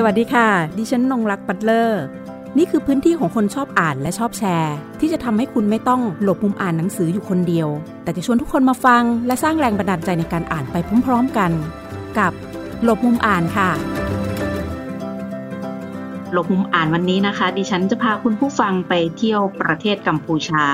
[0.00, 0.48] สวัสดีค่ะ
[0.78, 2.02] ดิฉันนงรักปัตเลอร์
[2.58, 7.68] นี่คือพื้นที่ของคนชอบอ่านและชอบแชร์ ที่จะทำให้คุณไม่ต้องหลบมุมอ่านหนังสืออยู่คนเดียว
[8.02, 11.50] แต่จะชวนทุกคนมาฟัง และสร้างแรงบันดาลใจในการอ่านไปพร้อม ๆกัน
[12.18, 12.32] กับ
[12.84, 13.70] หลบมุมอ่านค่ะ
[16.32, 20.64] หลบมุมอ่านวันนี้นะคะ ดิฉันจะพาคุณผู้ฟังไปเที่ยวประเทศกัมพูชา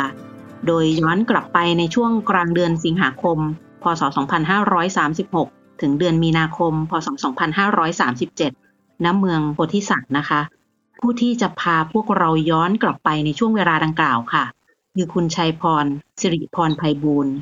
[0.67, 3.39] โดยย้อนกลับไปในช่วงกลางเดือนสิงหาคม
[3.82, 4.03] พศ
[4.91, 8.64] 2536 ถึงเดือนมีนาคม พศ 2537
[9.04, 10.40] ณเมืองโพธิสัตว์นะคะ
[11.00, 14.44] ผู้ที่จะพาพวกเราย้อนกลับไปในช่วงเวลาดังกล่าวค่ะ
[14.94, 15.86] คือคุณชัยพร
[16.20, 17.34] สิริพรไพบูลย์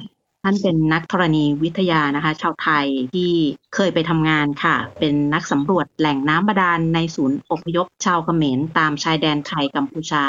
[0.44, 3.30] ท่านเป็นนักธรณีวิทยานะคะ ชาวไทยที่
[3.74, 10.24] เคยไปทำงานค่ะ เป็นนักสำรวจแหล่งน้ำบาดาลในศูนย์อพยพชาวเขมรตามชายแดนไทยกัมพูชา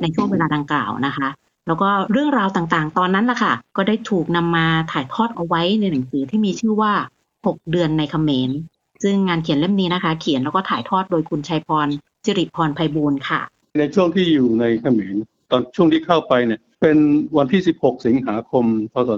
[0.00, 1.28] ในช่วงเวลาดังกล่าวนะคะ
[1.66, 6.92] แล้วก็เรื่องราวต่างๆ ตอนนั้นล่ะค่ะ ก็ได้ถูกนำมาถ่ายทอดเอาไว้ในหนังสือที่มีชื่อว่า
[7.32, 8.50] 6 เดือนในเขมร
[9.02, 11.88] ซึ่งงานเขียนเล่มนี้นะคะ เขียนแล้วก็ถ่ายทอดโดยคุณชัยพร
[12.24, 13.40] สิริพรไพบูลย์ค่ะ
[13.78, 15.16] ในช่วงที่อยู่ในเขมร
[15.50, 16.98] ตอนช่วงที่เข้าไปเนี่ย เป็น
[17.36, 19.10] วันที่ 16 สิงหาคม พศ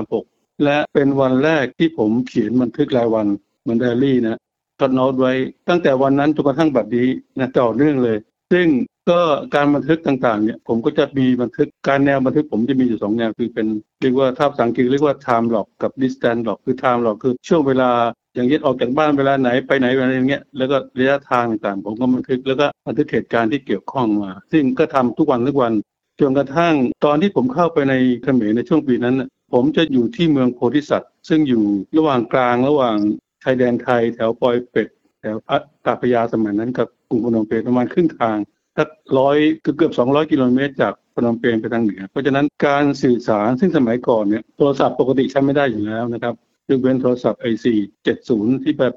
[0.00, 3.26] 2536 และเป็นวันแรกที่ผมเขียนบันทึกรายวัน
[3.62, 4.40] เหมือนไดอารี่นะ
[4.80, 5.32] จดโน้ตไว้
[5.68, 7.08] ตั้งแต่วันนั้นจนกระทั่งบัดนี้
[7.38, 8.18] นะต่อเนื่องเลย
[8.52, 8.66] ซึ่ง
[9.10, 9.20] ก็
[9.54, 13.66] การบันทึกต่างๆเนี่ยผมก็จะมีบันทึกการแนวบันทึกผมจะมีอยู่สองแนวคือเป็น
[14.00, 17.90] เรียกว่าถ้าภาษาอังกฤษเรียกว่า time log กับ distance log คือ time log คือช่วงเวลา
[18.34, 25.72] อย่างเช่นออกจากบ้านเวลาไหนไปไหนอะไรอย่างเงี้ยแล้วก็ระยะทางต่างผมก็บันทึกแล้วก็บันทึกเหตุการณ์ที่เกี่ยวข้องมา ซึ่งก็ทำทุกวันทุกวัน
[26.20, 29.14] จนกระทั่งตอนที่ผมเข้าไปในเขมรในช่วงปีนั้น
[29.52, 31.64] ผมจะอยู่ที่เมืองโพธิสัตว์ ซึ่งอยู่
[31.96, 32.96] ระหว่างกลางระหว่าง
[33.42, 34.88] ชายแดนไทยแถวปอยเป็ด
[35.20, 35.36] แถว
[35.84, 38.36] ตาพยาสมัยนั้นกับกรุงพนมเปญประมาณครึ่งทาง
[38.78, 38.88] สัก
[39.18, 46.34] ร้อยเกือบสองร้อยกิโลเมตรจากพนมเปญไปทางเหนือเพราะฉะนั้นการสื่อสารซึ่งสมัยก่อนเนี่ยโทรศัพท์ปกติใช้ไม่ได้อยู่แล้วนะครับ
[46.70, 47.66] ยกเว้นโทรศัพท์ i4
[48.14, 48.94] 70 ที่แบบ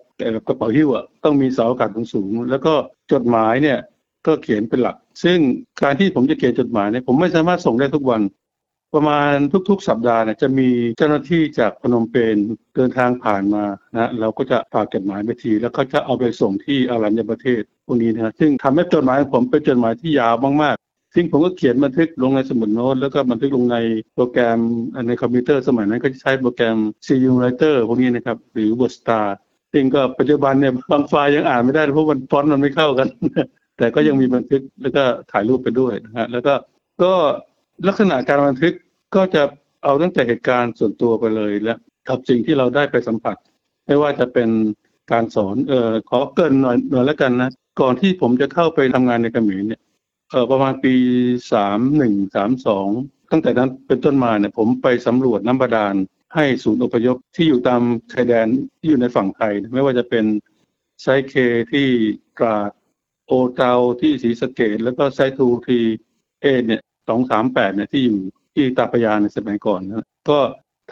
[0.48, 2.74] กระเป๋าหิ้วอะต้องมีเสาอากาศสูงๆแล้วก็
[3.12, 3.80] จดหมายเนี่ย
[4.28, 5.38] ก็เขียนเป็นหลัก ซึ่ง
[5.82, 8.22] การที่ผมจะเขียนจดหมายเนี่ยผมไม่สามารถส่งได้ทุกวัน
[8.96, 9.34] ประมาณ
[9.70, 12.36] ทุกๆ สัปดาห์เนี่ยจะมีเจ้าหน้าที่จากพนมเปญ
[12.76, 13.64] เดินทางผ่านมา
[13.96, 23.78] นะเราก็จะฝากจดหมายไปที แล้วเขาจะเอาไปส่งที่อารัญญประเทศพวกนี้นะซึ่งทำให้จดหมายของผมเป็นจดหมายที่ยาวมากๆ ซึ่งผมก็เขียนบันทึกลงในสมุดโน้ตแล้วก็บันทึกลงใน
[24.16, 24.60] โปรแกรม
[25.08, 29.26] ในคอมพิวเตอร์สมัยนั้นก็จะใช้โปรแกรม CU Writer พวกนี้นะครับหรือ WordStar
[29.74, 33.08] ซึ่งก็ปัจจุบันเนี่ยบางไฟล์ยังอ่านไม่ได้เพราะมันฟอนต์มันไม่เข้ากัน
[33.78, 36.54] แต่ก็ยังมีบันทึกแล้วก็ถ่ายรูปไปด้วยนะฮะแล้วก็
[37.04, 37.14] ก็
[37.88, 38.74] ลักษณะการบันทึก
[39.16, 39.44] ก็จะ
[39.84, 41.74] เอาตั้งแต่เหตุการณ์ส่วนตัวไปเลยและ
[42.10, 43.36] กับสิ่งที่เราได้ไปสัมผัส
[43.86, 44.50] ไม่ว่าจะเป็น
[45.12, 47.50] การสอนเอ่อขอเกินหน่อยหน่อยแล้วกันนะ
[47.82, 49.82] ก่อนที่ผมจะเข้าไปทำงานในเขมรเนี่ย
[50.30, 50.96] เอ่อประมาณปี
[51.54, 52.88] สามหนึ่งสามสอง
[53.32, 55.96] ตั้งแต่นั้นเป็นต้นมาเนี่ยผมไปสำรวจน้ำบาดาล
[56.36, 57.82] ให้ศูนย์อพยพที่อยู่ตาม
[58.14, 58.48] ชายแดน
[58.80, 60.26] ที่อยู่ในฝั่งไทย ไม่ว่าจะเป็น
[61.02, 61.34] ไซเค
[61.72, 61.88] ที่
[62.38, 62.72] ตราด
[63.28, 63.72] โอเตา
[64.02, 65.80] ที่ศรีสะเกดแล้วก็ไซทูที
[66.42, 68.20] เอเนี่ยสองสามแปดเนี่ยที่อยู่
[68.54, 70.40] ที่ตาพยาในสมัยก่อนนะก็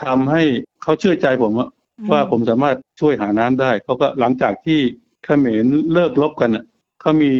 [0.03, 0.43] ทำให้
[0.83, 1.67] เขาเชื่อใจผมว่า
[2.11, 4.79] ว่าผมสามารถช่วยหาน้ำได้เขาก็หลังจากที่
[5.23, 6.65] เขมรเลิกลบกันอะ
[7.01, 7.33] เขามี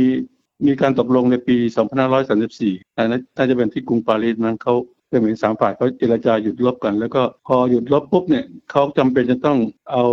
[0.68, 1.58] มีการตกลงในปี
[2.28, 4.76] 2534อันนั้นน่าจะเป็นที่กรุงปารีสนั้นเขา
[5.10, 9.60] เขมรสามฝ่ายเขาเจรจาหยุดลบกัน แล้วก็พอหยุดลบปุ๊บเนี่ยเขาจำเป็นจะต้อง
[9.92, 10.04] เอา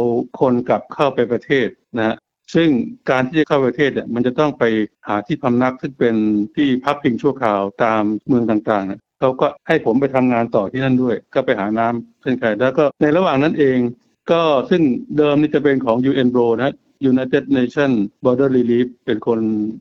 [0.40, 2.16] คนกลับเข้าไปประเทศนะฮะ
[2.54, 2.68] ซึ่ง
[3.10, 4.64] การที่จะเข้าประเทศเนี่ยมันจะต้องไป
[5.08, 6.14] หาที่พำนักซึ่งเป็น
[6.56, 13.78] ที่พักพิงชั่วคราวตามเมืองต่างๆเขาก็ให้ผมไปทำงานต่อที่นั่นด้วย ก็ไปหาน้ำเช่นกันแล้วก็ในระหว่างนั้นเอง
[14.30, 14.82] ก็ซึ่ง
[15.16, 16.74] เดิมนี่จะเป็นของ UN b r o นะ
[17.10, 19.38] United Nations Border Relief เป็นคน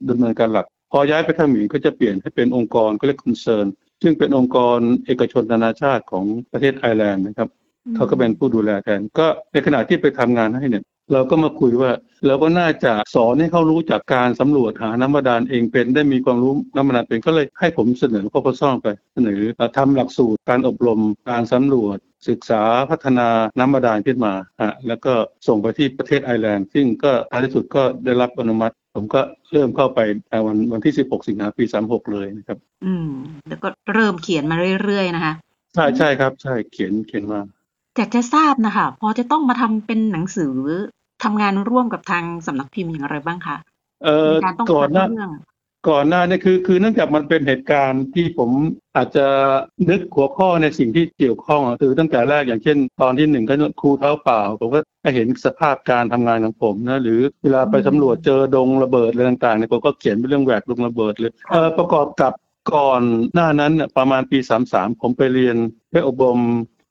[0.09, 3.65] ดำเนินการหลัก พอย้ายไปทางหมิงก็จะเปลี่ยนให้เป็นองค์กรก็เรียก Concern
[4.03, 7.49] ซึ่งเป็นองค์กรเอกชนนานาชาติของประเทศไอร์แลนด์นะครับ
[7.95, 11.91] เขาก็เป็นผู้ดูแลแทนก็ในขณะที่ไปทำงานให้เนี่ย เราก็มาคุยว่า
[12.27, 19.39] เราก็น่าจะสอนให้เขารู้จากการสำรวจหาน้ำบาดาลเองเป็น ได้มีความรู้น้ำบาดาลเป็นก็เลยให้ผมเสนอข้อพซ่องไป เสนอ
[19.77, 20.99] ทำหลักสูตรการอบรม
[21.29, 21.97] การสำรวจ
[22.29, 22.61] ศึกษา
[22.91, 23.27] พัฒนา
[23.57, 25.13] น้ำบาดาลขึ้นมาฮะแล้วก็
[25.47, 29.21] ส่งไปที่ประเทศไอร์แลนด์ ซึ่งก็ท้ายที่สุดก็ได้รับอนุมัติ ผมก็
[29.51, 29.99] เริ่มเข้าไป
[30.29, 33.09] ในวันวันที่ 16 สิงหาปี 36 เลยนะครับ อืม
[33.47, 35.33] แล้วก็เริ่มเขียนมาเรื่อยๆ นะคะ
[35.75, 37.39] ใช่ใช่ครับ ใช่เขียนเขียนมา
[37.97, 40.53] อยากจะทราบนะคะ พอจะต้องมาทำเป็นหนังสือ
[41.23, 43.57] ทำงานร่วมกับทางสำนักพิมพ์อย่างไรบ้างคะ
[44.03, 45.31] เออในการต้องก่อนหน้าคัดเรื่อง
[45.89, 48.49] ก่อนหน้าเนี่ยคือคือเนื่องจากมันเป็นเหตุการณ์ที่ผม
[48.95, 49.27] อาจจะ
[49.89, 62.33] นึกหัวข้อในสิ่งที่เกี่ยวข้องอะคือตั้งแต่แรกอย่างเช่น ตอนที่หนึ่งก็ครูเท้าเปล่าผมก็ให้เห็นสภาพการทำงานของผมนะหรือเวลาไปสำรวจเจอดงระเบิดอะไรต่างๆเนี่ยผมก็เขียนเป็นเรื่องแหวกดงระเบิดเลยเออประกอบกับ
[62.73, 63.01] ก่อน
[63.33, 64.39] หน้านั้นเนี่ยประมาณปี
[64.69, 65.57] 33 ผมไปเรียน
[65.91, 66.39] ไปอบรม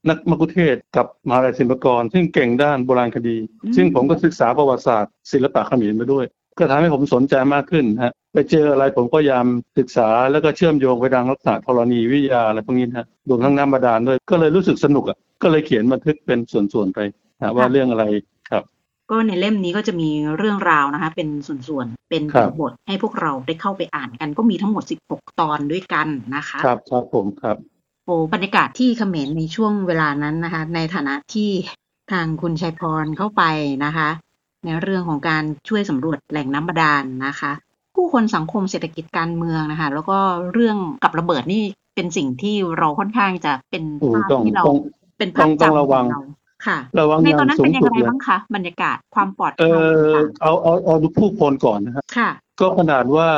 [0.09, 3.37] นักมกุเทศก์กับมหาลัยศิลปากร ซึ่งเก่งด้านโบราณคดี
[3.77, 6.25] ซึ่งผมก็ศึกษาประวัติศาสตร์ศิลปะเขมรมาด้วย
[6.59, 9.47] ก็ทำให้ผมสนใจมากขึ้นฮะไปเจออะไรผมก็พยายาม
[9.79, 16.99] ศึกษาแล้วก็เชื่อมโยงไปทางลักษณะธรณีวิทยาอะไรพวกนี้ฮะรวมทั้งน้ำบาดาลด้วยก็เลยรู้สึกสนุกอะก็เลยเขียนบันทึกเป็นส่วนๆไป
[17.41, 18.05] นะว่าเรื่องอะไร
[18.51, 18.63] ครับ
[19.11, 31.51] ก็ในเล่มนี้ก็จะมีเรื่องราวนะคะ เป็นส่วนๆเป็นครับบทให้พวกเราได้เข้าไปอ่านกัน ก็มีทั้งหมด 16 ตอนด้วยกันนะคะ ครับครับผมครับโอ้บรรยากาศที่เขมรในช่วงเวลานั้นนะคะ ในฐานะที่
[32.13, 33.43] ทางคุณชัยพรเข้าไป
[33.85, 34.09] นะคะ
[34.65, 37.53] ในเรื่องของการช่วยสำรวจแหล่งน้ำบาดาลนะคะ
[37.97, 40.19] ผู้คนสังคมเศรษฐกิจการเมืองนะคะ แล้วก็
[40.53, 41.63] เรื่องกับระเบิดนี่
[41.95, 44.79] เป็นสิ่งที่เราค่อนข้างจะเป็นโอ้ภาพต้องที่เราต้อง
[45.19, 46.21] เป็นต้ภาอพงต้องจำระวังของเรา
[46.67, 52.31] ค่ะระวังในอย่าตอนงนั้นสูเป็งนยังสุดไงเลยบ้างคะบรรยากาศความปลอดเอภัยอค่ะเอาเอาเอาดูผู้คนก่อนนะฮะค่ะ
[52.61, 53.29] ก็ขนาดว่า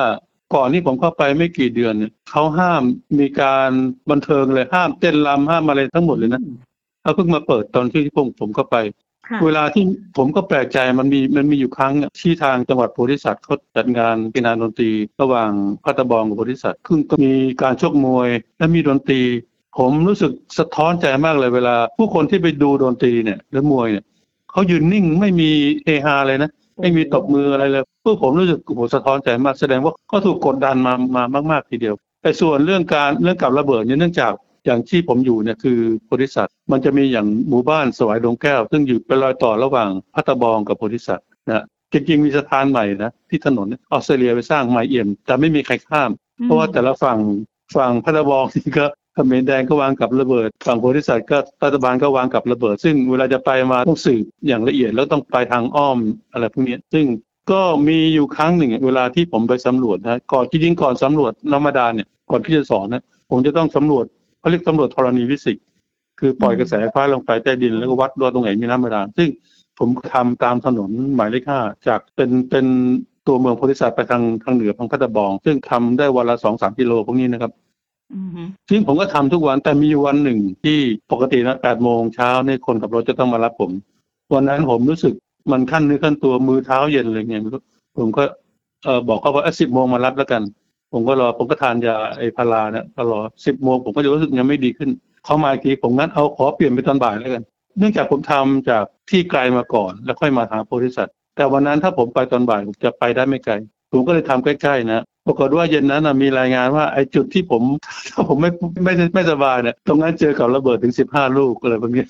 [0.54, 2.82] ก่อนที่ผมเข้าไปไม่กี่เดือนเนี่ยเขาห้าม
[3.20, 3.70] มีการ
[4.10, 6.42] บันเทิงเลยห้ามเต้นรำห้ามอะไรทั้งหมดเลยนะ
[7.02, 8.76] เขาเพิ่งมาเปิดตอนที่ผมผมเข้าไป
[9.28, 9.84] ค่ะเวลาที่
[10.16, 14.90] ผมก็แปลกใจมันมีมันมีอยู่ครั้งอะที่ทางจังหวัดโพธิสัตว์เขาจัดงานกีฬาดนตรี
[15.20, 15.50] ระหว่าง
[15.84, 17.32] พัตบองกับโพธิสัตว์ซึ่งก็มี
[17.62, 18.28] การชกมวย
[18.58, 19.22] และมีดนตรี
[19.78, 24.04] ผมรู้สึกสะท้อนใจมากเลยเวลา ผู้คนที่ไปดูดนตรีเนี่ยหรือมวยเนี่ย
[24.50, 25.50] เขายืนนิ่งไม่มี
[25.84, 26.50] เฮฮาเลยนะ
[26.80, 34.32] ไม่มีตบมืออะไรเลยพวกผมรู้สึกโอ้โหสะท้อนใจมากแสดงว่าเขาถูกกดดันมามามากๆทีเดียวแต่ส่วนเรื่องการเรื่องกับระเบิดเนี่ยเนื่องจาก
[34.66, 46.10] อย่างที่ผมอยู่เนี่ยคือโพธิสัตว์มันจะมีอย่างหมู่บ้านสวายดงแก้ว ซึ่งอยู่เป็นรอยต่อระหว่างพัตตะบองกับโพธิสัตว์นะจริงๆมีสะพานใหม่นะที่ถนนออสเตรเลียไปสร้างใหม่เอี่ยม แต่ไม่มีใครข้าม
[46.44, 47.18] เพราะว่าแต่ละฝั่ง
[47.76, 55.98] ฝั่งพัตตะบองนี่ก็ เขมรแดงก็วางกับระเบิดฝั่งโพธิสัตว์ก็รัฐบาลก็วางกับระเบิด ซึ่งเวลาจะไปมาต้องสืบอย่างละเอียดแล้วต้องไปทางอ้อม
[56.32, 57.06] อะไรพวกนี้ซึ่ง
[57.52, 64.04] ก็มีอยู่ครั้งหนึ่งเวลาที่ผมไปสำรวจนะก่อนจริงๆก่อนสำรวจน้ำบาดาเนี่ยก่อนที่จะสอนนะผมจะต้องสำรวจ
[64.40, 65.64] เขาเรียกสำรวจธรณีฟิสิกส์
[66.20, 69.28] คือปล่อยกระแสไฟฟ้าลงไปใต้ดินแล้วก็วัดว่าตรงไหนมีน้ำบาดาลซึ่ง
[69.78, 72.66] ผมทำตามถนนหมายเลขห้าจากเป็นเป็น
[73.26, 77.52] ตัวเมืองโพธิสัตว์ไปทางทางเหนือของพัตบอง ซึ่งทำได้วันละสองสามกิโลพวกนี้นะครับ
[78.70, 80.78] ซึ่งผมก็ทำทุกวันแต่มีวันหนึ่งที่
[81.12, 83.70] ปกตินะแปดโมงเช้าเนี่ยคนขับรถจะต้องมารับผม
[84.34, 85.14] วันนั้นผมรู้สึก
[85.52, 87.62] มันขั้นเนื้อขั้นตัวมือเท้าเย็นเลยไงไม่รู้
[87.98, 88.22] ผมก็
[88.84, 90.42] เออบอกเขาว่าสิบโมงมารับแล้วกัน
[90.92, 94.90] ผมก็รอผมก็ทานยาไอพาราเนี่ยก็รอสิบโมงผมก็จะรู้สึกยังไม่ดีขึ้น
[95.24, 97.42] เขามาอีกทีผมงั้นเอาขอเปลี่ยนไปตอนบ่ายแล้วกัน
[97.78, 103.54] เนื่องจากผมทำจากที่ไกลมาก่อน แล้วค่อยมาหาโพธิสัตว์แต่วันนั้นถ้าผมไปตอนบ่ายผมจะไปได้ไม่ไกล
[103.92, 107.62] ผมก็เลยทำใกล้ๆนะ ปรากฏว่าเย็นนั้นนะมีรายงานว่าไอ้จุดที่ผม
[108.10, 108.50] ถ้าผมไม่
[108.84, 112.04] ไม่ไม่ไม่สบายเนี่ยตรงนั้นเจอกับระเบิดถึงสิบห้าลูกอะไรพวกนี้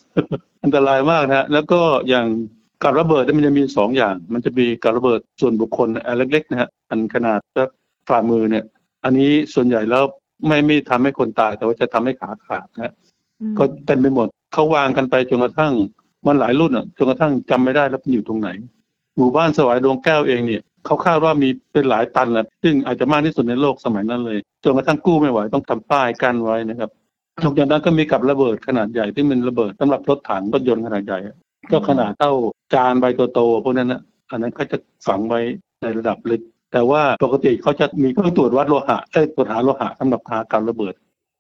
[0.64, 2.26] อันตรายมากนะแล้วก็อย่าง
[2.82, 7.69] กับระเบิดเนี่ยมันจะมีสองอย่าง มันจะมีกับระเบิดส่วนบุคคลอันเล็กๆนะฮะอันขนาดสัก
[8.09, 8.64] ฝ่ามือเนี่ย
[9.05, 10.05] อันนี้ส่วนใหญ่แล้ว
[10.47, 12.93] ไม่ไม่ทำให้คนตาย แต่ว่าจะทำให้ขาขาดนะ
[13.41, 15.73] อืมก็เต็มไปหมดเขาวางกันไปจนกระทั่ง
[16.26, 18.49] มันหลายรุ่นอะจนกระทั่งจำไม่ได้แล้วมันอยู่ตรงไหน
[19.17, 26.90] หมู่บ้านสวายดวงแก้วเองเนี่ย เขาคาดว่ามีเป็นหลายตันแหละซึ่งอาจจะมากที่สุดในโลกสมัยนั้นเลยจนกระทั่งกู้ไม่ไหวต้องทำป้ายกั้นไว้นะครับ
[27.43, 31.19] นอกจากนั้นก็มีกับระเบิดขนาดใหญ่ที่เป็นระเบิดสำหรับรถถังรถยนต์ขนาดใหญ่
[31.73, 32.32] ก็ขนาดเท่า
[32.75, 34.00] จานใบโตๆพวกนั้นนะ
[34.31, 34.76] อันนั้นเขาจะ
[35.06, 35.40] ฝังไว้
[35.82, 36.43] ในระดับลึก
[36.73, 40.94] แต่ว่าปกติเขาจะมีเครื่องตรวจวัดโลหะเอ้ตรวจหาโลหะสำหรับหาการระเบิด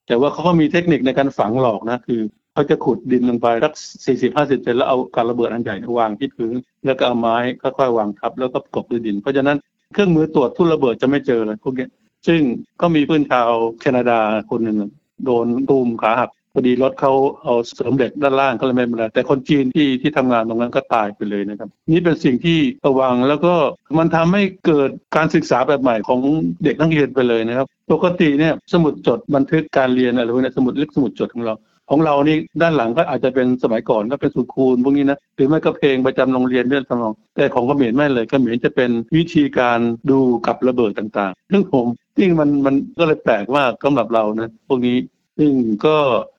[0.06, 2.20] แต่ว่าเขาก็มีเทคนิคในการฝังหลอกนะคือ
[2.54, 3.74] เขาจะขุดดินลงไปสัก
[4.06, 6.54] สี่สิบห้าสิบเซนแล้วเอาการระเบิดอันใหญ่วางที่พื้น
[6.86, 9.56] แล้วก็เอาไม้ค่อยๆวางทับแล้วก็กบด้วยดิน เพราะฉะนั้น
[9.92, 11.86] เครื่องมือตรวจทุ่นระเบิดจะไม่เจอเลยพวกนี้
[12.26, 12.40] ซึ่ง
[12.80, 14.18] ก็มีเพื่อนชาวแคนาดา
[14.50, 14.76] คนหนึ่ง
[15.24, 23.54] โดนตูมขาหักพอดีรถเขาเอาเสริมเหล็กด้านล่างก็เลยไม่เป็นไรแต่คนจีนที่ที่ทำงานตรงนั้นก็ตายไปเลยนะครับ นี่เป็นสิ่งที่ระวังแล้วก็
[23.98, 26.20] มันทำให้เกิดการศึกษาแบบใหม่ของ
[26.64, 31.54] เด็กนักเรียนไปเลยนะครับ ปกติเนี่ยสมุดจดบันทึกการเรียนอะไรพวกนี้สมุดเลึกสมุดจดของเรา
[31.90, 39.78] ของเรานี่ด้านหลังก็อาจจะเป็นสมัยก่อนก็เป็นสุคูลพวกนี้นะหรือไม่ก็เพลงประจำโรงเรียนเรื่องทำนองแต่ของเขมรไม่เลยเขมรจะเป็นวิธีการ
[40.10, 41.86] ดูกับระเบิดต่างๆ ซึ่งผม
[42.16, 44.96] ซึ่งมันมันก็เลยแปลกมากสำหรับเรานะพวกนี้
[45.38, 45.52] ซึ่ง
[45.86, 45.96] ก็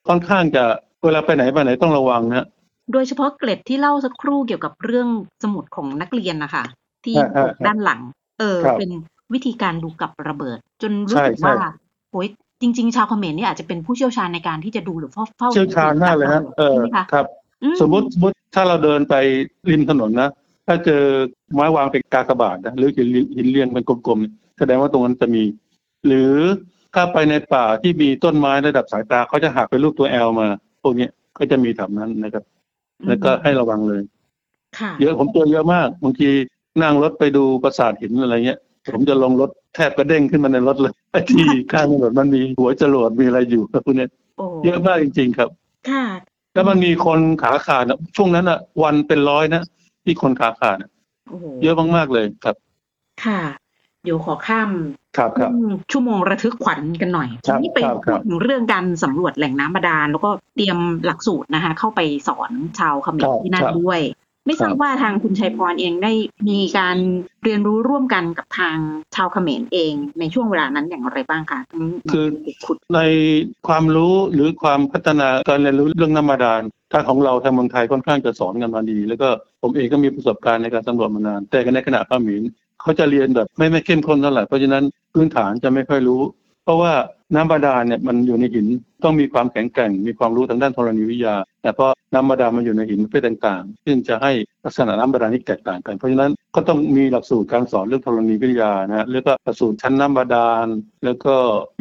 [0.08, 0.64] ค่อนข้างจะ
[1.04, 2.48] เวลาไปไหนไปไหนต้องระวังนะ
[2.92, 5.10] โดยเฉพาะเกร็ดที่เล่าสักครู่เกี่ยวกับเรื่อง
[5.44, 6.64] สมุดของนักเรียนนะคะ
[7.06, 8.02] ที่อ่าอ่าปกด้านหลัง
[8.40, 8.92] เออครับเป็น
[9.34, 11.68] วิธีการดูกับระเบิด จนรู้ใช่สึกว่าใช่
[12.12, 12.28] โอ้ย
[12.64, 17.26] จริง ๆ ชาวเขมรเนี่ยอาจจะเป็นผู้เชี่ยวชาญในการที่จะดูหรือเฝ้าเฝ้าเชี่ยวชาญมากเลยฮะเออใช่ไหมคะครับ
[17.64, 19.16] อืสมมติสมมติถ้าเราเดินไป
[19.72, 20.30] ริมถนนนะ
[20.68, 21.04] ถ้าเจอ
[21.54, 25.44] ไม้วางเป็นกากบาทนะหรือหินหินเรียงเป็นกลมๆแสดงว่าตรงนั้นจะมี
[26.08, 26.34] หรือ
[26.94, 30.48] ถ้าไปในป่าที่มีต้นไม้ระดับสายตาเขาจะหักเป็นรูปตัวแอลมา
[30.82, 32.44] พวกเนี้ยก็จะมีแถบนั้นนะครับ
[33.08, 34.02] แล้วก็ให้ระวังเลย
[34.80, 36.30] ค่ะเยอะผมเจอเยอะมากบางที
[36.82, 38.60] นั่งรถไปดูปราสาทหินอะไรเงี้ย
[38.92, 45.50] ผมจะลงรถแทบกระเด้งขึ้นมาในรถเลยไอ้ที่ข้างถนนมันมีหัวจรวดมีอะไรอยู่พวกเนี้ยโอ้เยอะมากจริง ๆ ครับ
[45.90, 46.06] ค่ะ
[46.54, 49.62] แล้วมันมีคนขาขาดอะช่วงนั้นอะ วันเป็นร้อยนะ
[50.04, 50.90] ที่คนขาขาดอะ
[51.30, 52.56] โอ้โหเยอะมากๆเลยครับ
[53.26, 53.42] ค่ะ
[54.04, 54.70] เดี๋ยวขอข้าม
[55.18, 55.52] ครับครับ
[55.92, 64.00] ชั่วโมงระทึกขวัญกันหน่อยครัทีบนี้ไปครับคพูรัดบถึงเรื่องการสำรวจแหล่งน้ำบาดาล แล้วก็เตรียมหลักสูตรนะคะ เข้าไปสอนชาวเขมรที่นั่นด้วย
[64.46, 66.12] ไม่ทราบว่าทางคุณชัยพรเองได้
[66.50, 66.98] มีการ
[67.44, 68.78] เรียนรู้ร่วมกันกับทาง
[69.16, 71.60] ชาวเขมรเองในช่วงเวลานั้นอย่างไรบ้างคะ
[72.12, 72.26] คือ
[72.66, 73.00] ขุดใน
[73.68, 76.62] ความรู้หรือความพัฒนาการเรียนรู้เรื่องน้ำบาดาล
[76.94, 79.30] ทางของเราทางเมืองไทยค่อนข้างจะสอนกันมาดี แล้วก็
[79.62, 82.42] ผมเองก็มีประสบการณ์ในการสำรวจมานาน แต่ในขณะเขมร
[82.82, 84.84] เขาจะเรียนแบบไม่ไม่เข้มข้นเท่าไหร่เพราะฉะนั้น
[85.14, 86.22] พื้นฐานจะไม่ค่อยรู้
[86.64, 86.94] เพราะว่า
[87.36, 88.68] น้ำบาดาลเนี่ยมันอยู่ในหิน
[89.04, 94.32] ต้องมีความแข็งแกร่ง มีความรู้ทางด้านธรณีวิทยา แต่เพราะน้ำบาดาลมันอยู่ในหินประเภทต่างๆ ซึ่งจะให้
[94.66, 100.68] ลักษณะน้ำบาดาลที่แตกต่างกัน เพราะฉะนั้นก็ต้องมีหลักสูตรการสอนเรื่องธรณีวิทยานะฮะแล้วก็หลักสูตรชั้นน้ำบาดาล
[101.06, 101.34] แล้วก็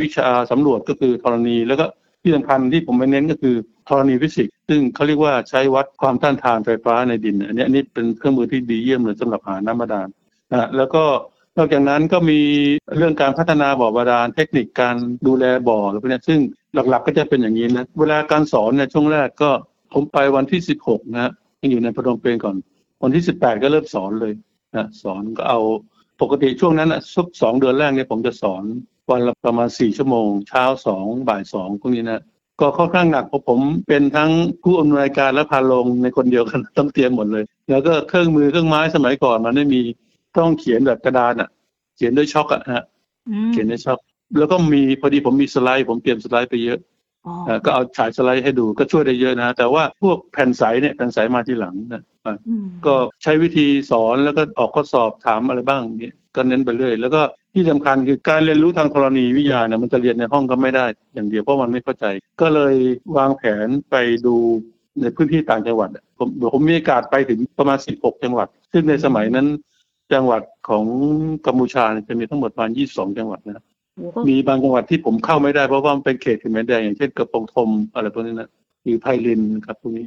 [0.03, 1.87] วิชาสำรวจก็คือธรณีแล้วก็
[2.23, 3.55] ที่สำคัญที่ผมไปเน้นก็คือ
[3.89, 10.09] ธรณีฟิสิกส์ซึ่งเขาเรียกว่าใช้วัดความต้านทานไฟฟ้าในดิน อันนี้นี้เป็นเครื่องมือที่ดีเยี่ยมเลยสำหรับหาน้ำบาดาล
[10.53, 11.05] นะแล้วก็
[11.57, 12.41] นอกจากนั้นก็มี
[12.97, 16.39] เรื่องการพัฒนาบ่อบาดาลเทคนิคการดูแลบ่ออะไรพวกนี้ซึ่ง
[16.75, 19.51] หลักๆก็จะเป็นอย่างนี้นะเวลาการสอนเนี่ยช่วงแรกก็
[19.93, 22.57] ผมไปวันที่ 16นะฮะยังอยู่ในพนมเปญก่อน
[23.03, 24.33] วันที่ 18 ก็เริ่มสอนเลย
[24.77, 25.61] นะสอนก็เอา
[26.21, 28.63] ปกติช่วงนั้นอะสักสองเดือนแรกเนี่ยผมจะสอน
[29.11, 30.65] วันละประมาณ 4 ชั่วโมง เช้า
[30.97, 32.23] 2 บ่าย 2 พวกนี้นะ
[32.61, 34.31] ก็ค่อนข้างหนักเพราะผมเป็นทั้ง
[34.63, 39.81] ผู้อำนวยการและพาลงในคนเดียวกันต้องเตรียมหมดเลย แล้วก็เครื่องมือเครื่องไม้สมัยก่อนมันไม่มี
[40.39, 41.49] ต้องเขียนแบบกระดานอะ
[41.97, 42.85] เขียนด้วยช็อกอะฮะ
[43.31, 43.99] อืมเขียนด้วยช็อก
[44.39, 46.79] แล้วก็มีพอดีผมมีสไลด์ ผมเตรียมสไลด์ไปเยอะ
[47.27, 57.23] อ๋ออ่าก็เอาฉายสไลด์ให้ดูก็ช่วยได้เยอะนะ แต่ว่าพวกแผ่นใสเนี่ยแผ่นใสมาทีหลังนะอ่าอืมก็ใช้วิธีสอนแล้วก็ออกข้อสอบถามอะไรบ้างอย่างเงี้ยก็เน้นไปเรื่อยแล้วก็
[57.55, 62.05] ที่สำคัญคือการเรียนรู้ทางธรณีวิทยาเนี่ยมันจะเรียนในห้องก็ไม่ได้ อย่างเดียวเพราะมันไม่เข้าใจ
[62.41, 62.75] ก็เลย
[63.17, 63.97] วางแผนไป
[64.27, 64.37] ดู
[65.01, 69.47] ในพื้นที่ต่างจังหวัดอะผมผมมีโอกาสไปถึงประมาณ 16 จังหวัด ซึ่งในสมัยนั้น
[70.13, 70.85] จังหวัดของ
[71.47, 73.65] กัมพูชาเนี่ยจะมีทั้งหมดประมาณ 22 จังหวัดนะ
[73.97, 78.51] โอ้ก็มีบางจังหวัดที่ผมเข้าไม่ได้เพราะว่ามันเป็นเขตเขมรแดงอย่างเช่นกระโปรงธมอะไรพวกนี้นะ
[78.85, 80.07] หรือไพลินครับพวกนี้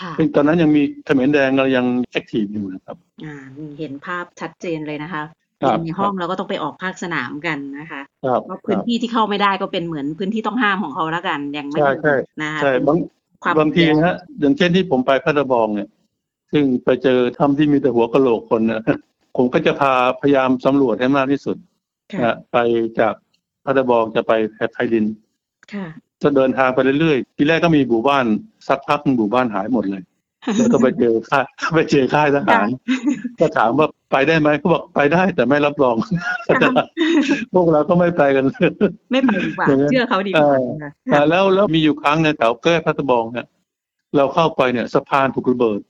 [0.00, 3.36] ค่ะซึ่งตอนนั้นยังมีเขมรแดงเรายังแอคทีฟอยู่นะครับ อ่า
[3.78, 5.22] เห็นภาพชัดเจนเลยนะคะ
[5.62, 12.98] ครับในห้องเราก็ต้องไปออกภาคสนามกันนะคะครับว่าคพื้นรับที่ที่เข้าไม่ได้ก็เป็นเหมือนพื้นที่ต้องห้ามของเขาแล้วกันยังไม่ใช่ใช่นะคะใช่เป็นบาง
[13.42, 15.88] ความบางทีนะฮะอย่างเช่นที่ผมไปพัทบองเนี่ย
[16.52, 18.82] ซึ่งไปเจอถ้ำที่มีแต่หัวกะโหลกคนนะ
[19.36, 21.56] ผมก็จะพาพยายามสำรวจให้มากที่สุด
[22.12, 22.56] ค่ะนะไป
[23.00, 23.14] จาก
[23.64, 24.32] พัทบองจะไป
[24.72, 25.06] ไพลิน
[25.72, 25.86] ค่ะ
[26.22, 28.24] จะเดินทางไปเรื่อยๆ ทีแรกก็มีหมู่บ้าน
[28.68, 30.02] สักพักหนึ่งหมู่บ้านหายหมดเลย
[30.56, 31.44] แล้วก็ไปเจอค่าย
[31.74, 32.66] ไปเจอค่ายทหาร
[33.40, 35.96] ก็ถามว่าไปได้ไหมเขาบอกไปได้แต่ไม่รับรอง
[37.54, 38.44] พวกเราก็ไม่ไปกัน
[39.10, 43.46] ไม่ไปดีกว่าอย่างนั้นเชื่อเขาดีกว่าเออค่ะอ่าแล้วแล้วมีอยู่ครั้งในยแถวแก้พัทบองเนี่ย
[44.16, 45.89] เราเข้าไปเนี่ยสะพานถูกระเบิดไ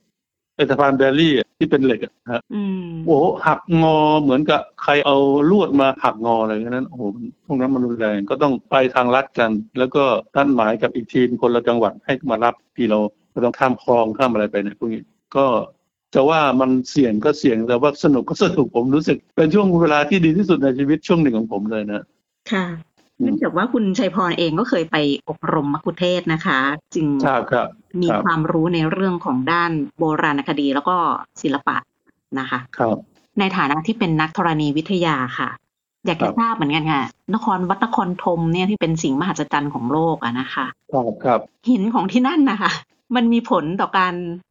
[0.69, 5.17] สะพานแบรี่อะที่เป็นเหล็กอะฮะอืมโอ้โหหักงอเหมือนกับใครเอา
[5.51, 7.03] ลวดมาหักงออะไรอย่างนั้นโอ้โห
[7.45, 10.03] พวกนั้นมันรุนแรงก็ต้องไปทางลัดกัน แล้วก็
[10.35, 12.99] นัดหมายกับอีกทีมคนละจังหวัดให้มารับที่เรา
[13.33, 15.01] ก็ต้องข้ามคลองข้ามอะไรไปเนี่ยพวกนี้
[15.35, 15.45] ก็
[16.15, 22.03] จะว่ามันเสี่ยงก็เสี่ยงแต่ว่าสนุกก็สนุกผมรู้สึกเป็นช่วงเวลาที่ดีที่สุดในชีวิตช่วงหนึ่งของผมเลยนะ
[22.51, 22.90] ค่ะอืม
[23.21, 24.97] เนื่องจากว่าคุณชัยพรเองก็เคยไป
[25.29, 26.59] อบรมมัคคุเทศก์นะคะ
[26.95, 27.67] จึงครับครับ
[28.01, 30.95] มีครับความรู้ในเรื่องของด้านโบราณคดีแล้วก็
[31.41, 31.77] ศิลปะ
[32.39, 32.97] นะคะครับ
[33.39, 35.49] ในฐานะที่เป็นนักธรณีวิทยาค่ะ
[36.05, 42.71] อยากครัจะบทราบเหมือนกันค่ะ นครวัดนครธมเนี่ยที่เป็นสิ่งมหัศจรรย์ของโลกอะนะคะครับครับหินของที่นั่นนะคะ
[43.15, 44.50] มันมีผลต่อการโอ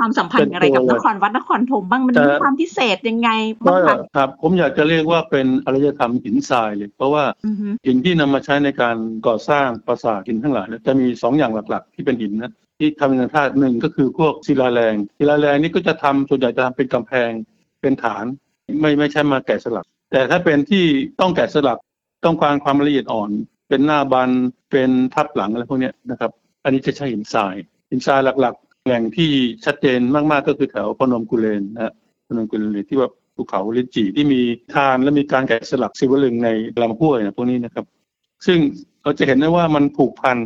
[0.00, 3.30] ความสัมพันธ์อะไรกับเป็นนตัวเลยครวัดนครธมบ้างมันแต่มีความพิเศษยังไง
[3.62, 17.30] ก็บ้างคะครับ ผมอยากจะเรียกว่าเป็นอารยธรรมหินทรายเลย เพราะว่าอือฮึหินที่นำมาใช้ในการก่อสร้างปราสาทหินทั้งหลายเนี่ยจะมีสองอย่างหลักๆ ที่เป็นหินนะที่ทำเป็นธาตุหนึ่งก็คือพวกศิลาแรงศิลาแรงนี่ก็จะทำส่วนใหญ่จะทำเป็นกำแพง
[17.80, 18.24] เป็นฐาน
[18.80, 20.84] ไม่ไม่ใช่มาแกะสลัก แต่ถ้าเป็นที่
[21.20, 21.78] ต้องแกะสลัก
[22.24, 23.30] ต้องการความละเอียดอ่อน
[23.68, 24.30] เป็นหน้าบัน
[24.70, 26.30] เป็นทับหลังอะไรพวกเนี้ยนะครับ
[26.64, 27.54] อันนี้จะใช้หินทราย
[27.90, 29.30] หินทรายหลักๆ แหล่งที่
[29.64, 31.92] ชัดเจนมาก ๆ ก็คือแถวพนมกุเลนนะฮะ
[32.28, 34.40] พนมกุเลนที่ว่าภูเขาลินจีที่มี
[34.74, 36.48] ทานและมีการแกะสลักศิวลึงใน
[36.82, 37.84] ลำห้วยนะพวกนี้นะครับ
[38.46, 38.58] ซึ่ง
[39.02, 40.36] เราจะเห็นได้ว่ามันผูกพัน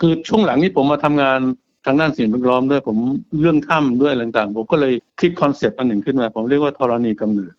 [0.00, 1.40] คือช่วงหลังนี้ผมมาทำงาน
[1.86, 2.98] ทางด้านสิ่งแวดล้อมด้วยผม
[3.40, 7.52] เรื่องถ้ำด้วยต่างๆ ผมก็เลยคิดคอนเซปต์อันหนึ่งขึ้นมา ผมเรียกว่าธรณีกำเนิด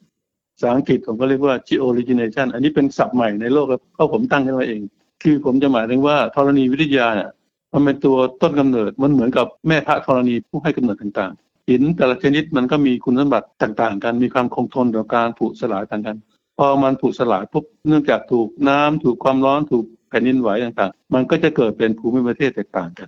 [0.56, 4.82] ภาษาอังกฤษผมก็เรียกว่า georigination อันนี้เป็นศัพท์ใหม่ในโลกครับเพราะผมตั้งขึ้นมาเอง
[5.24, 7.30] คือผมจะหมายถึงว่าธรณีวิทยาเนี่ย
[7.74, 16.18] มันเป็นตัวต้นกำเนิดมันเหมือนกับแม่พระธรณีผู้ให้กำเนิดต่างๆ หินแต่ละชนิดมันก็มีคุณสมบัติต่างๆ กันมีความคงทนต่อการผุสลายต่างกัน
[16.58, 23.08] พอมันผุสลายปุ๊บเนื่องจากถูกน้ำถูกความร้อนถูกแผ่นดินไหวต่างๆ มันก็จะเกิดเป็นภูมิประเทศแตกต่างกัน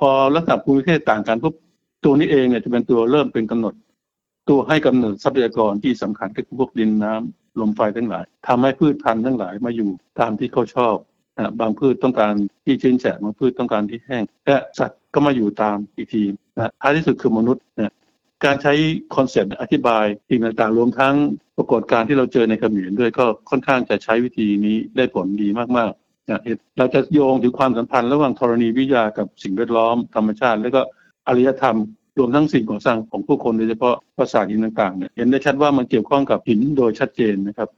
[0.00, 1.54] พอลักษณะภูมิประเทศต่างกันปุ๊บ
[2.04, 3.74] ตัวนี้เองเนี่ยจะเป็นตัวเริ่มเป็นกำหนด
[4.48, 9.90] ตัวให้กำเนิดทรัพยากรที่สำคัญก็คือพวกดินน้ำลมไฟทั้งหลายทำให้พืชพันธุ์ทั้งหลายมาอยู่
[10.20, 10.96] ตามที่เขาชอบ
[11.60, 16.22] บางพืชต้องการที่ชื้นแฉะบางพืชต้องการที่แห้ง และสัตว์ก็มาอยู่ตามอีกที
[16.56, 17.92] นะท้ายที่สุดคือมนุษย์นะ
[18.44, 18.72] การใช้
[19.14, 21.14] concept อธิบายสิ่งต่างๆรวมทั้ง
[21.56, 26.40] ปรากฏการณ์ที่เราเจอในเขมรด้วยก็ค่อนข้างจะใช้วิธีนี้ได้ผลดีมากๆนะ
[26.78, 30.80] เราจะโยงถึงความสัมพันธ์ระหว่างธรณีวิทยากับสิ่งแวดล้อมธรรมชาติ แล้วก็
[31.28, 31.76] อารยธรรม
[32.18, 37.68] รวมทั้งสิ่งก่อสร้างของผู้คนโดยเฉพาะปราสาทหินต่างๆเนี่ยเห็นได้ชัดว่ามันเกี่ยวข้องกับหินโดยชัดเจนนะครับ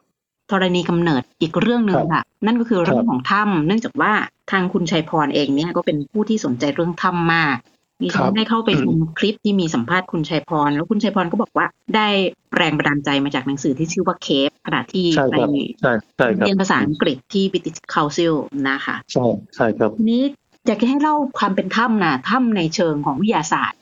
[0.51, 4.13] ธรณีกำเนิดอีกเรื่องหนึ่งครับค่ะ นั่นก็คือเรื่องของถ้ำครับเนื่องจากว่า
[4.51, 7.57] ทางคุณชัยพรเองเนี่ยก็เป็นผู้ที่สนใจเรื่องถ้ำมาก
[8.03, 12.09] ดิฉัครันบได้เข้าไปชมคลิปที่มีสัมภาษณ์คุณชัยพร แล้วคุณชัยพรก็บอกว่าได้
[12.57, 15.49] แรงบันดาลใจมาจากหนังสือที่ชื่อว่าเคฟขณะที่ใช่ไปครับ
[15.81, 18.35] ใช่ใช่ครับเรียนภาษาอังกฤษที่ British Council
[18.69, 20.23] นะคะใช่ใช่ครับทีนี้
[20.67, 23.79] อยากจะให้เล่าความเป็นถ้ำนะถ้ำในเชิงของวิทยาศาสตร์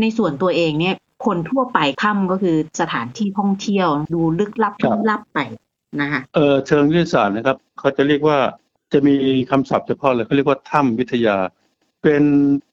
[0.00, 0.94] ในส่วนตัวเองเนี่ย
[1.26, 5.38] คนทั่วไปถ้ำก็คือสถานที่ท่องเที่ยว ดูลึกลับครับลึกลับไป
[6.00, 8.38] นะคะเออเชิงวิทยาศาสตร์นะครับเขาจะเรียกว่า
[8.92, 9.14] จะมี
[9.50, 11.36] คำศัพท์เฉพาะเลยเขาเรียกว่าถ้ำวิทยา
[12.02, 12.22] เป็น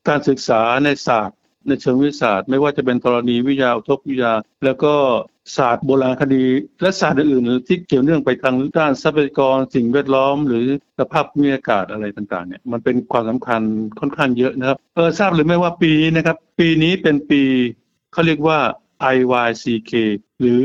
[0.08, 4.34] การศึกษาในศาสตร์ในเชิงวิทยาศาสตร์ ไม่ว่าจะเป็นธรณีวิทยาอุทกวิทยา
[4.66, 4.94] แล้วก็
[5.58, 6.46] ศาสตร์โบราณคดี
[6.82, 10.66] และศาสตร์อื่นๆที่เกี่ยวเนื่องไปทางด้านทรัพยากรสิ่งแวดล้อม หรือ
[11.00, 13.62] สภาพภูมิอากาศอะไรต่างๆเนี่ยมันเป็นความสำคัญ
[14.00, 17.42] ค่อนข้างเยอะนะครับเออทราบหรือไม่ว่าปีนี้นะครับ ปีนี้เป็นปี
[18.14, 18.60] เขาเรียกว่า
[19.16, 19.92] IYCK
[20.40, 20.62] หรือ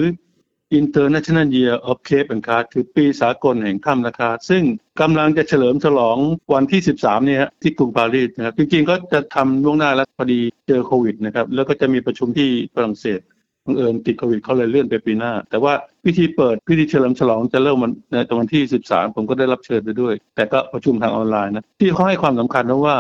[0.79, 4.63] International Year of Caves and Karst คือปีสากลแห่งถ้ำนะครับ ซึ่ง
[5.01, 6.17] กำลังจะเฉลิมฉลอง
[6.55, 13.21] วันที่ 13 เนี่ยที่กรุงปารีสนะครับ จริงๆ ก็จะทำล่วงหน้าแล้วพอดีเจอโควิดนะครับ แล้วก็จะมีประชุมที่ฝรั่งเศส
[13.67, 15.73] บังเอิญติดโควิดเขาเลยเลื่อนไปปีหน้า แต่ว่า
[16.05, 22.97] พิธีเปิดพิธีเฉลิมฉลองจะเริ่มวันในวันที่ 13 ผมก็ได้รับเชิญไปด้วย แต่ก็ประชุมทางออนไลน์นะที่เขาให้ความสำคัญเพราะว่า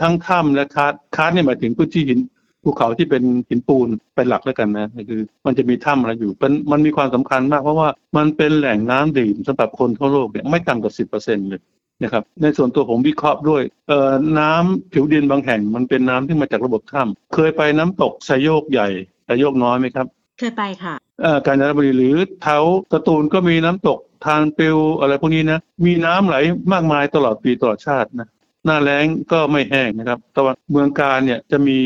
[0.00, 2.18] ทั้งถ้ำและ karst karst นี่หมายถึงพื้นที่หิน
[2.64, 11.60] ภูเขาที่เป็นหินปูนเป็นหลักแล้วกันนะคือ มันจะมีถ้ำอะไรอยู่มันมันมีความสำคัญมากเพราะว่ามันเป็นแหล่งน้ำดื่มสำหรับคนทั่วโลกเนี่ยไม่ต่ำกว่าสิบเปอร์เซ็นต์เลย
[12.02, 18.88] นะครับในส่วนตัวผมวิเคราะห์ด้วยเอ่อน้ำผิวดินบางแห่งมันเป็นน้ำที่มาจากระบบถ้ำเคยไปน้ำตกไซโยกใหญ่
[19.24, 20.06] ไซโยกน้อยไหมครับ
[20.38, 22.58] เคยไปค่ะเอ่อกาญจนบุรีหรือเท้า
[22.92, 26.36] สตูลก็มีน้ำตกทานปิวอะไรพวกนี้นะมีน้ำไหล
[26.72, 28.28] มากมายตลอดปีตลอดชาตินะ
[28.64, 31.78] หน้าแล้งก็ไม่แห้งนะครับแต่ว่าเมืองการเนี่ยจะมี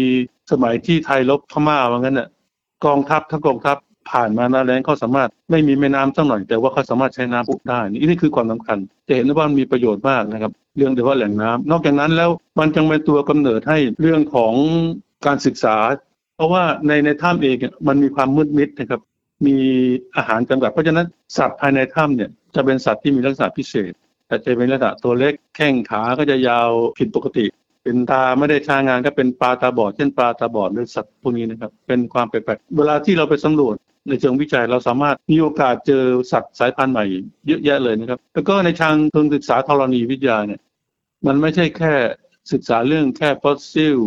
[0.50, 2.28] สมัยที่ไทยลบพม่าว่างั้นน่ะ
[2.84, 3.76] กองทัพทั้งกองทัพ
[4.10, 14.54] ผ่านมาหน้าแล้งเขาสามารถไม่มีแม่น้ำสักหน่อย แต่ว่าเขาสามารถใช้น้ำพุได้นี่นี่คือความสำคัญ จะเห็นว่ามันมีประโยชน์มากนะครับ เรื่องเดียวว่าแหล่งน้ำนอกจากนั้นแล้วมันยังเป็นตัวกำเนิดให้เรื่องของ
[15.26, 15.76] การศึกษา
[16.36, 17.56] เพราะว่าในในถ้ำเอง
[17.88, 19.00] มันมีความมืดมิดนะครับ
[19.46, 19.56] มี
[20.16, 21.06] อาหารจำกัดเพราะฉะนั้น
[21.36, 23.92] สัตว์ภายในถ้ำเนี่ยจะเป็นสัตว์ที่มีลักษณะพิเศษ
[24.26, 27.46] แต่จะเป็นลักษณะตัวเล็กแข้งขาก็จะยาวผิดปกติ
[27.82, 33.76] เป็นตาไม่ได้ช้างานก็เป็นปลาตาบอดเช่นปลาตาบอดหรือสัตว์พวกนี้นะครับ เป็นความแปลกๆเวลาที่เราไปสำรวจ
[34.08, 37.04] ในเชิงวิจัยเราสามารถมีโอกาสเจอสัตว์สายพันธุ์ใหม่
[37.46, 40.60] เยอะแยะเลยนะครับแล้วก็ในทางเชิงศึกษาธรณีวิทยาเนี่ย
[41.26, 41.94] มันไม่ใช่แค่
[42.52, 43.98] ศึกษาเรื่องแค่ฟอสซิล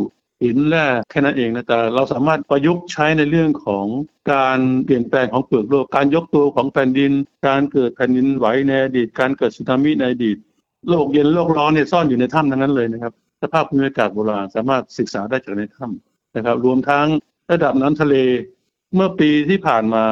[0.43, 3.85] หินแร่แค่นั้นเองนะแต่เราสามารถประยุกต์ใช้ในเรื่องของ
[4.33, 7.11] การเปลี่ยนแปลงของเปลือกโลกการยกตัวของแผ่นดิน
[7.47, 10.37] การเกิดแผ่นดินไหวในอดีตการเกิดสึนามิในอดีต
[10.89, 17.07] โลกเย็นโลกร้อนเนี่ยซ่อนอยู่ในถ้ำทั้งนั้นเลยนะครับ สภาพภูมิอากาศโบราณสามารถศึกษาได้จากในถ้ำนะครับ รวมทั้ง
[17.51, 18.15] ระดับน้ำทะเล
[18.95, 20.03] เมื่อปีที่ผ่านมา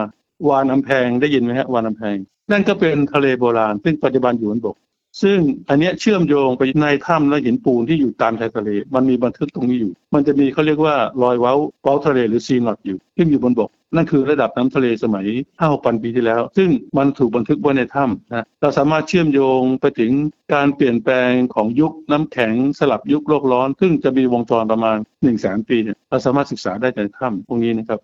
[0.50, 2.18] วานน้ำแพงได้ยินไหมฮะวานน้ำแพง
[2.52, 4.76] นั่นก็เป็นทะเลโบราณ ซึ่งปัจจุบันอยู่บนบก
[5.22, 5.38] ซึ่ง
[5.70, 20.12] อันเนี้ยเชื่อมโยงไปในถ้ำและหินปูนที่อยู่ตามชายทะเล มันมีบันทึกตรงนี้อยู่ มันจะมีเขาเรียกว่ารอยเว้าเว้าทะเลหรือซีนอตอยู่ซึ่งอยู่บนบก นั่นคือระดับน้ำทะเลสมัย5 6พันปีที่แล้ว ซึ่งมันถูกบันทึกไว้ในถ้ำนะเราสามารถเชื่อมโยงไปถึง
[20.54, 28.00] การเปลี่ยนแปลงของยุคน้ำแข็งสลับยุคโลกร้อน ซึ่งจะมีวงจรประมาณ1นึ่งแสนปีเนี่ยเราสามารถศึกษาได้ในถ้ำพวกนี้นะครับ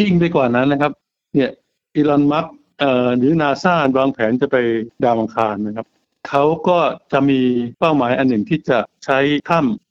[0.00, 0.92] ยิ่งไปกว่านั้นนะครับ
[1.34, 1.50] เนี่ย
[1.94, 4.56] อีลอนมัสก์เอ่อหรือนาซาวางแผนจะไป
[5.04, 5.86] ดาวอังคารนะครับ
[6.28, 6.78] เขาก็
[7.12, 7.40] จะมี
[7.78, 9.18] เป้าหมายอันหนึ่งที่จะใช้
[9.50, 9.89] ถ้ำ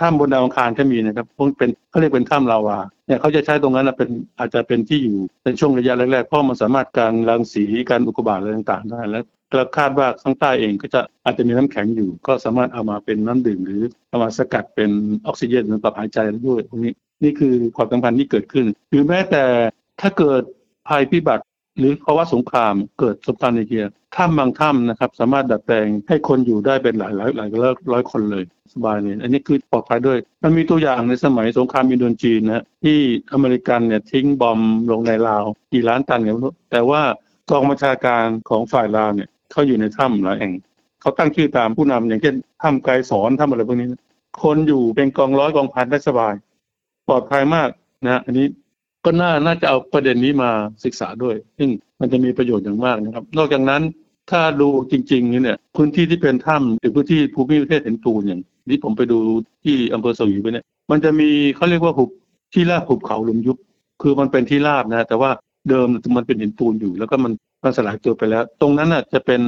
[0.00, 9.24] ถ้ำบนดาวอังคารก็มีนะครับพวกเป็นเขาเรียกเป็นถ้ำลาวาเนี่ยเขาจะใช้ตรงนั้นเป็นอาจจะเป็นที่อยู่ในช่วงระยะแรกๆเพราะมันสามารถการรังสีการอุกกาบาตอะไรต่างๆได้แล้ว
[9.56, 14.90] เราคาดว่าข้างใต้เองก็จะอาจจะมีน้ำแข็งอยู่ ก็สามารถเอามาเป็นน้ำดื่มหรือเอามาสกัดเป็น
[15.26, 16.92] ออกซิเจนสำหรับหายใจด้วยพวกนี้
[17.24, 19.44] นี่คือความสำคัญที่เกิดขึ้น หรือแม้แต่
[20.00, 20.42] ถ้าเกิด
[20.88, 21.44] ภัยพิบัติ
[21.78, 23.86] หรือภาวะสงครามเกิดสงครามในเกีย
[24.16, 32.98] ถ้ำบางถ้ำนะครับ สามารถดัดแปลงให้คนอยู่ได้เป็นหลายหลายหลายร้อยร้อยคนเลยสบายเลย อันนี้คือปลอดภัยด้วย มันมีตัวอย่างในสมัยสงครามอินโดจีนนะฮะที่
[33.32, 34.60] อเมริกันเนี่ยทิ้งบอม
[34.90, 37.00] ลงในลาวกี่ล้านตันกันไม่รู้แต่ว่า
[37.50, 40.52] กองบัญชาการของฝ่ายลาวเนี่ยเขาอยู่ในถ้ำหลายแห่ง
[41.00, 43.88] เขาตั้งชื่อตามผู้นำอย่างเช่นถ้ำไกรสอนถ้ำอะไรพวกนี้
[44.42, 46.34] คนอยู่เป็นกองร้อยกองพันได้สบาย
[47.08, 47.68] ปลอดภัยมาก
[48.06, 48.46] นะ อันนี้
[49.04, 50.50] ก็น่าน่าจะเอาประเด็นนี้มา
[50.84, 51.68] ศึกษาด้วย ซึ่ง
[52.00, 53.82] มันจะมีประโยชน์อย่างมากนะครับ นอกจากนั้น
[54.30, 59.18] ถ้าดูจริงๆเนี่ยพื้นที่ที่เป็นถ้ำหรือพื้นที่ภูมิประเทศเห็นปูนอย่างที่ผมไปดู
[59.64, 62.10] ที่อำเภอสวีไปเนี่ยมันจะมีเขาเรียกว่าหุบ
[62.54, 63.56] ที่ราบหุบเขาหลุมยุบ
[64.02, 65.30] คือมันเป็นที่ราบนะแต่ว่า
[65.68, 67.32] เดิมมันเป็นหินปูนอยู่ แล้วก็มัน
[67.64, 69.42] มันสลายตัวไปแล้ว ตรงนั้นอะจะเป็น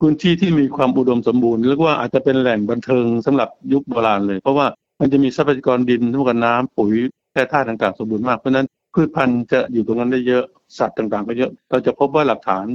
[0.00, 4.66] พื้นที่ที่มีความอุดมสมบูรณ์เรียกว่าอาจจะเป็นแหล่งบันเทิงสำหรับยุคโบราณเลย เพราะว่า
[5.00, 6.92] มันจะมีทรัพยากรดินทั้งกันน้ำปุ๋ย
[7.32, 8.66] แร่ธาตุต่างๆสมบูรณ์มากเพราะนั้น
[8.96, 10.44] พืชพันธุ์จะอยู่ตรงนั้นได้เยอะ
[10.78, 12.66] สัตว์ต่างๆ ก็เยอะ เราจะพบว่าหลักฐาน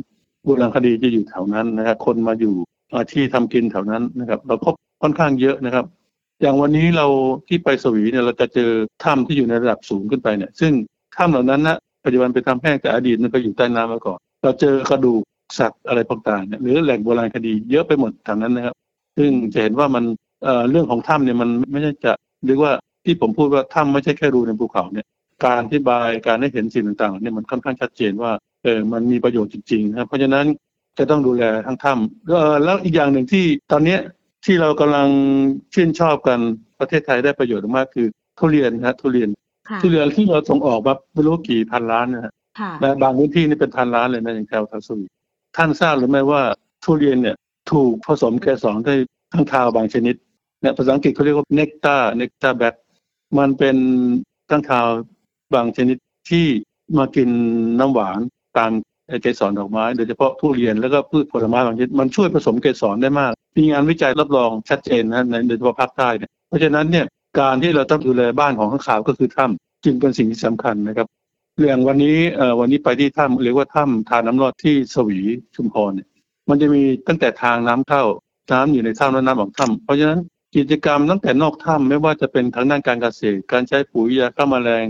[0.44, 2.56] โบราณคดีจะอยู่แถวนั้นนะครับคนมาอยู่
[2.94, 5.86] อาที่ทำกินแถวนั้นนะครับ เราพบค่อนข้างเยอะนะครับ
[6.42, 7.08] อย่างวันนี้เรา
[7.48, 8.72] ที่ไปสวีเนี่ยเราจะเจอ
[9.04, 10.72] ถ้ำที่อยู่ในระดับสูงขึ้นไปเนี่ย ซึ่ง
[11.18, 15.22] ถ้ำเหล่านั้นนะปัจจุบันเป็นถ้ำแห้งแต่อดีตมันก็อยู่ใต้น้ำมาก่อน เราเจอกระดูก
[15.60, 18.76] สัตว์อะไรต่างๆเนี่ยหรือแหล่งโบราณคดีเยอะไปหมดทางนั้นนะครับ
[19.18, 20.04] ซึ่งจะเห็นว่ามัน
[20.44, 22.12] เเรื่องของถ้ำเนี่ยมันไม่ใช่จะ
[22.46, 22.74] เรียกว่า
[23.06, 25.06] ที่ผมพูดว่าถ้ำไม่ใช่แค่รูในภูเขาเนี่ย
[25.46, 28.32] การอธิบายการให้เห็นสิ่งต่างๆเนี่ยมันค่อนข้างชัดเจนว่า
[28.64, 30.46] เออมันมีประโยชน์จริงๆนะครับเพราะฉะนั้น
[30.98, 33.98] จะต้องดูแลทั้งถ้ำแล้วอีกอย่างหนึ่งที่ตอนนี้
[34.46, 35.08] ที่เรากำลัง
[35.74, 36.40] ชื่นชอบกัน
[36.80, 38.08] ประเทศไทยได้ประโยชน์มากคือ
[38.40, 39.30] ทุเรียนนะทุเรียน
[39.82, 42.34] ทุเรียนที่เราส่งออกมาไม่รู้กี่พันล้านนะฮะ
[42.82, 45.06] และบางพื้นที่นี่เป็นพันล้านเลยนะอย่างแถวทัศวี
[45.58, 46.42] ท่านทราบหรือไม่ว่า
[46.84, 47.36] ทุเรียนเนี่ย
[47.72, 49.00] ถูกผสมเกสรด้วย
[49.34, 50.16] ข้างคาวบางชนิด
[50.62, 52.76] เนี่ยภาษาอังกฤษเขาเรียกว่าเนกตาเนกตาแบท
[53.38, 53.78] มันเป็น
[54.50, 54.88] ข้างคาว
[55.54, 55.98] บางชนิด
[56.30, 56.46] ที่
[56.98, 57.30] มากิน
[57.80, 58.20] น้ำหวาน
[58.58, 58.72] ตาม
[59.22, 67.06] เกสรดอกไม้โดยเฉพาะทุเรียนแล้วก็พืชผลไม้บางชนิดมันช่วยผสมเกสรได้มาก มีงานวิจัยรับรองชัดเจนนะในโดยเฉพาะภาคใต้เนี่ยเพราะฉะนั้นเนี่ย
[67.40, 71.08] การที่เราต้องดูแลบ้านของข้างคาวก็คือถ้ำจึงเป็นสิ่งที่สำคัญนะครับ
[71.60, 72.18] เรื่องวันนี้
[72.60, 75.20] วันนี้ไปที่ถ้ำเรียกว่าถ้ำทานน้ารอดที่สวี
[75.56, 76.08] ชุมพรเนี่ย
[76.50, 78.04] มันจะมีตั้งแต่ทางน้ำเข้า
[78.52, 80.20] น้ำอยู่ในถ้ำและน้ำออกถ้ำเพราะฉะนั้น
[80.56, 84.86] กิจกรรมตั้งแต่นอกถ้ำไม่ว่าจะเป็นทางด้านการเกษตร การใช้ปุ๋ยยาฆ่าแมลง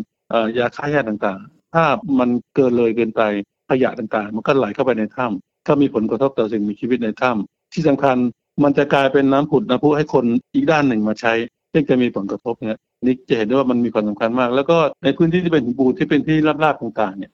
[0.58, 1.84] ยาฆ่าหญ้าต่างๆ ถ้า
[2.20, 3.22] มันเกินเลยเกินไป
[3.70, 8.18] ขยะต่างๆ มันก็ไหลเข้าไปในถ้ำก็มีผลกระทบต่อสิ่งมีชีวิตในถ้ำที่สำคัญ
[8.64, 11.34] มันจะกลายเป็นน้ำผุดน้ำพุให้คนอีกด้านหนึ่งมาใช้
[11.74, 17.32] ซึ่งจะมีผลกระทบเนี่ยนี่จะเห็นได้ว่ามันมีความสำคัญมาก แล้วก็ในพื้นที่ที่เป็นหินปูนที่เป็นที่ราบๆต่างๆเนี่ย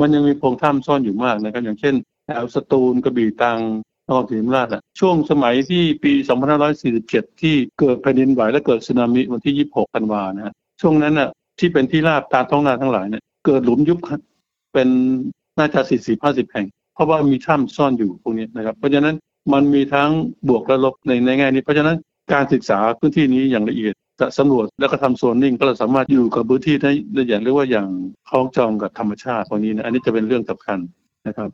[0.00, 1.94] มันยังมีโพรงถ้ำซ่อนอยู่มากนะครับ อย่างเช่น
[2.26, 3.60] แถวสตูลกระบี่ตัง
[4.06, 6.12] นครศรีธรรมราชอะช่วงสมัยที่ปี
[6.76, 13.98] 2547 ที่เกิดแผ่นดินไหวและเกิดสึนามิวันที่ 26กันวานะช่วงนั้นน่ะ ที่เป็นที่ราบตามท้องนาทั้งหลายเนี่ยเกิดหลุมยุบ
[14.72, 14.88] เป็น
[15.58, 15.80] น่าจะ
[16.16, 19.14] 40-50แห่ง เพราะว่ามีถ้ำซ่อนอยู่พวกนี้นะครับ เพราะฉะนั้น
[19.52, 20.10] มันมีทั้ง
[20.48, 21.96] บวกและลบในในแง่นี้ เพราะฉะนั้น
[22.32, 27.88] การศึกษาพื้นที่นี้อย่างละเอียดจะสำรวจแล้วก็ทำโซนนิ่งก็เราสามารถอยู่กับพื้นที่ได้อย่างเรียกว่าอย่าง
[28.28, 30.78] คล้องจองกับธรรมชาติตรงนี้นะอันนี้จะเป็นเรื่องสำคัญ
[31.26, 31.50] นะครับ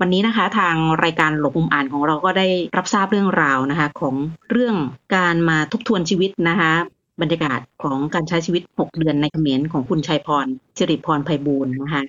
[0.00, 4.14] วันนี้นะคะทางรายการหลบมุมอ่านของเราก็ได้รับทราบเรื่องราวนะคะ ของ
[4.50, 4.76] เรื่อง
[5.16, 6.72] การมาทบทวนชีวิตนะคะ
[7.20, 10.46] บรรยากาศของการใช้ชีวิต 6 เดือนในเขมรของคุณชัยพร
[10.78, 12.04] สิริพรไพบูลนะคะ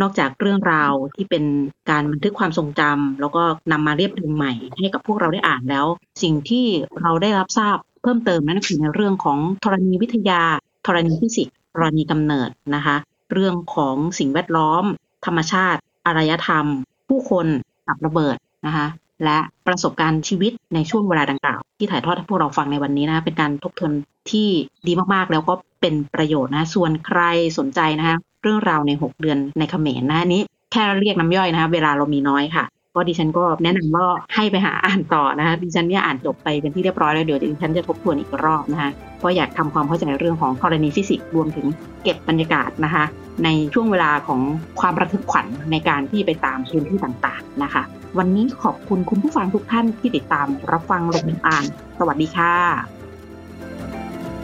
[0.00, 1.44] นอกจากเรื่องราวที่เป็น
[1.90, 3.42] การบันทึกความทรงจำแล้วก็
[3.72, 5.86] นำมาเรียบเรียงใหม่ให้กับพวกเราได้อ่านแล้ว
[6.22, 6.66] สิ่งที่
[7.00, 10.42] เราได้รับทราบเพิ่มเติมนั่นคือในเรื่องของธรณีวิทยา
[10.86, 12.96] ธรณีฟิสิกส์ธรณีกำเนิดนะคะ
[13.32, 14.84] เรื่องของสิ่งแวดล้อม
[15.26, 16.66] ธรรมชาติ อารยธรรม
[17.08, 17.46] ผู้คน
[17.86, 18.86] กับระเบิดนะคะ
[19.24, 23.92] และประสบการณ์ชีวิตในช่วงเวลาดังกล่าว ที่ถ่ายทอดให้พวกเราฟังในวันนี้นะเป็นการทบทวน
[24.30, 24.48] ที่
[24.86, 27.20] ดีมากๆ แล้วก็เป็นประโยชน์นะส่วนใคร
[27.58, 41.66] สนใจนะคะเรื่องราวใน 6 เดือนในเขมรนะนี้แค่เรียกน้ำย่อยนะคะเวลาเรามีน้อยค่ะก็ดิฉันก็แนะนำว่าให้ไปหาอ่านต่อนะคะดิฉันเนี่ยอ่านจบไปเป็นที่เรียบร้อยแล้วเดี๋ยวดิฉันจะทบทวนอีกรอบนะคะเพราะอยากทำความเข้าใจเรื่องของกรณีฟิสิกส์รวมถึง
[42.02, 43.04] เก็บบรรยากาศนะคะ
[43.44, 44.40] ในช่วงเวลาของ
[44.80, 47.82] ความระทึกขวัญในการที่ไปตามพื้นที่ต่างๆนะคะ
[48.18, 51.64] วันนี้ขอบคุณคุณผู้ฟังทุกท่านที่ติดตามรับฟังลงอ่าน
[51.98, 52.54] สวัสดีค่ะ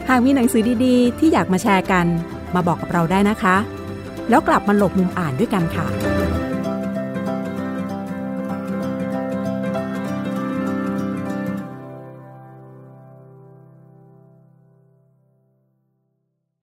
[0.09, 2.05] หากมีหนังสือดีๆ ที่อยากมาแชร์กัน
[2.55, 3.55] มาบอกกับเราได้นะคะ
[4.29, 5.85] แล้วกลับมาหลบมุมอ่านด้วยกันค่ะ